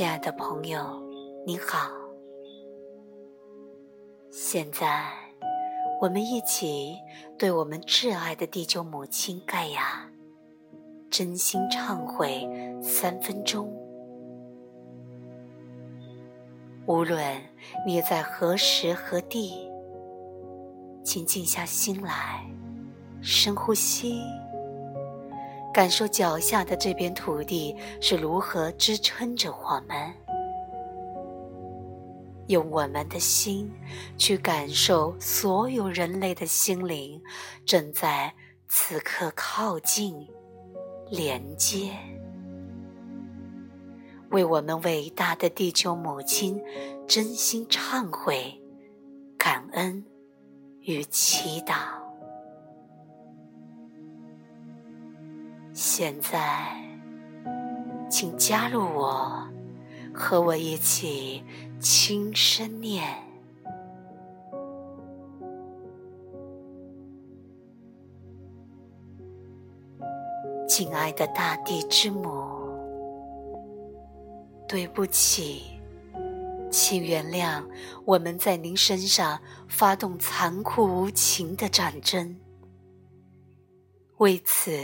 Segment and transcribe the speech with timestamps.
[0.00, 0.98] 亲爱的朋友，
[1.46, 1.90] 你好。
[4.30, 5.12] 现在，
[6.00, 6.96] 我们一起
[7.38, 10.10] 对我们挚爱的地球母亲盖亚
[11.10, 12.48] 真心忏悔
[12.82, 13.70] 三分钟。
[16.86, 17.38] 无论
[17.86, 19.70] 你在何时何地，
[21.04, 22.42] 请静下心来，
[23.20, 24.22] 深呼吸。
[25.72, 30.12] 感受脚下的这片土地是如何支撑着我们，
[32.48, 33.72] 用我们的心
[34.18, 37.22] 去感受所有人类的心灵
[37.64, 38.34] 正在
[38.66, 40.26] 此刻靠近、
[41.08, 41.92] 连接，
[44.30, 46.60] 为我们伟大的地球母亲
[47.06, 48.60] 真心忏悔、
[49.38, 50.04] 感恩
[50.80, 51.99] 与祈祷。
[55.82, 56.76] 现在，
[58.10, 59.48] 请加入我，
[60.12, 61.42] 和我一起
[61.80, 63.02] 轻声念
[70.68, 72.28] ：“亲爱的大地之母，
[74.68, 75.62] 对不起，
[76.70, 77.64] 请原谅
[78.04, 82.38] 我们在您身上发动残酷无情的战争。
[84.18, 84.78] 为此。”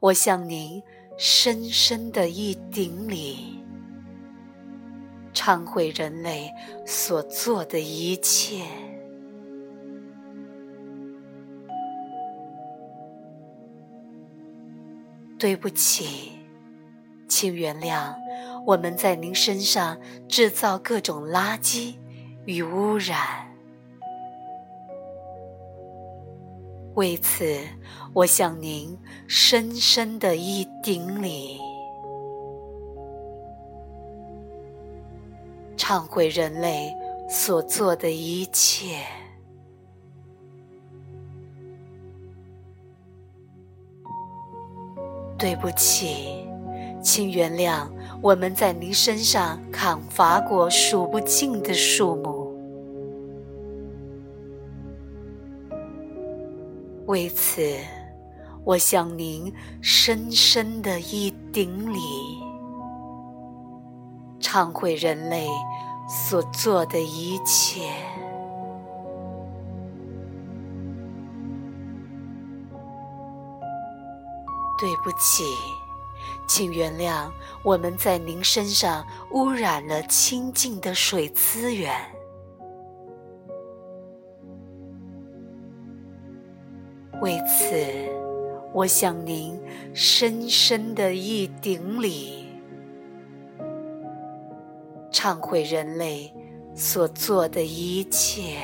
[0.00, 0.82] 我向您
[1.18, 3.62] 深深的一顶礼，
[5.34, 6.50] 忏悔人类
[6.86, 8.64] 所做的一切。
[15.38, 16.32] 对不起，
[17.28, 18.14] 请原谅
[18.66, 21.96] 我们在您身上制造各种垃圾
[22.46, 23.49] 与污染。
[26.94, 27.56] 为此，
[28.12, 31.60] 我向您深深的一顶礼，
[35.76, 36.94] 忏悔人类
[37.28, 38.98] 所做的一切。
[45.38, 46.44] 对不起，
[47.02, 47.88] 请原谅
[48.20, 52.39] 我们在您身上砍伐过数不尽的树木。
[57.10, 57.60] 为此，
[58.64, 61.98] 我向您深深的一顶礼，
[64.38, 65.48] 忏悔人类
[66.08, 67.90] 所做的一切。
[74.78, 75.42] 对不起，
[76.46, 77.28] 请原谅
[77.64, 81.92] 我们在您身上污染了清净的水资源。
[87.20, 87.74] 为此，
[88.72, 89.60] 我向您
[89.92, 92.46] 深深的一顶礼，
[95.12, 96.32] 忏悔人类
[96.74, 98.56] 所做的一切。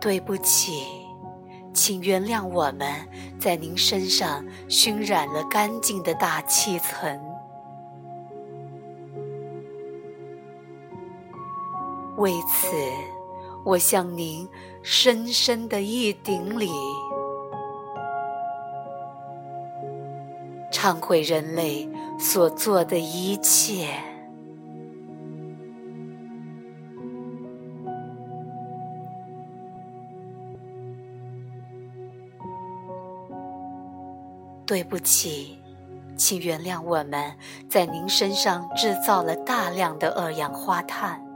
[0.00, 0.86] 对不起，
[1.74, 2.90] 请原谅我们
[3.38, 7.29] 在您身上熏染了干净的大气层。
[12.20, 12.76] 为此，
[13.64, 14.46] 我向您
[14.82, 16.70] 深深的一顶礼，
[20.70, 21.88] 忏悔人类
[22.18, 23.94] 所做的一切。
[34.66, 35.58] 对不起，
[36.18, 37.34] 请原谅我们
[37.66, 41.29] 在您身上制造了大量的二氧化碳。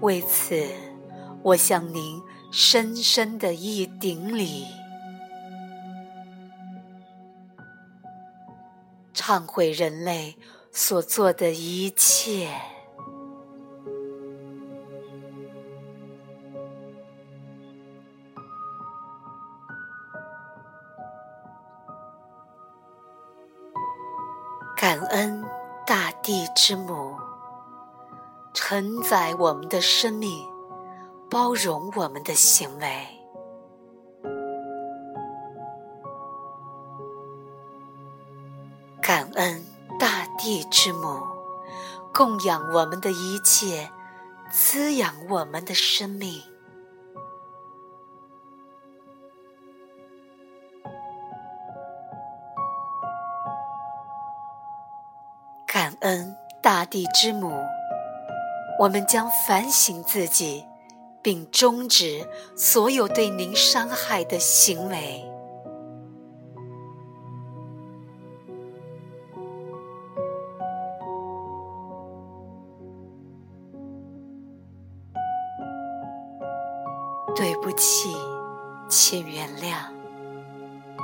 [0.00, 0.66] 为此，
[1.42, 4.66] 我向您深深的一顶礼，
[9.14, 10.36] 忏悔人类
[10.72, 12.50] 所做的一切。
[24.76, 25.44] 感恩
[25.86, 27.29] 大地之母。
[28.52, 30.44] 承载我们的生命，
[31.30, 33.06] 包容我们的行为，
[39.00, 39.64] 感恩
[39.98, 41.22] 大地之母，
[42.12, 43.90] 供养我们的一切，
[44.50, 46.42] 滋养我们的生命，
[55.66, 57.64] 感恩大地之母。
[58.80, 60.64] 我们将反省自己，
[61.20, 65.22] 并终止所有对您伤害的行为。
[77.36, 78.16] 对不起，
[78.88, 79.74] 请原谅。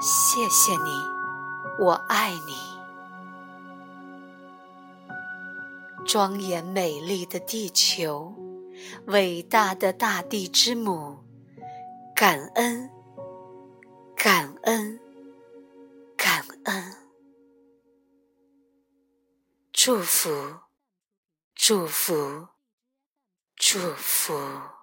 [0.00, 2.75] 谢谢你，我爱你。
[6.06, 8.32] 庄严美丽的地球，
[9.06, 11.19] 伟大的大地之母，
[12.14, 12.88] 感恩，
[14.14, 15.00] 感恩，
[16.17, 16.94] 感恩。
[19.73, 20.31] 祝福，
[21.56, 22.47] 祝福，
[23.56, 24.75] 祝福。